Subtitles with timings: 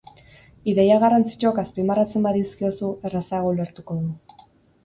[0.71, 4.43] Ideia garrantzitsuak azpimarratzen badizkiozu, errazago ulertuko du.